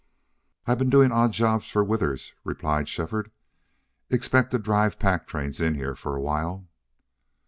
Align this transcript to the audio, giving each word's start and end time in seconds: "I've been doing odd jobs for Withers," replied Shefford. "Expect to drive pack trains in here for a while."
"I've 0.65 0.79
been 0.79 0.89
doing 0.89 1.11
odd 1.11 1.31
jobs 1.31 1.69
for 1.69 1.83
Withers," 1.83 2.33
replied 2.43 2.87
Shefford. 2.89 3.29
"Expect 4.09 4.49
to 4.49 4.57
drive 4.57 4.97
pack 4.97 5.27
trains 5.27 5.61
in 5.61 5.75
here 5.75 5.93
for 5.93 6.15
a 6.15 6.21
while." 6.21 6.65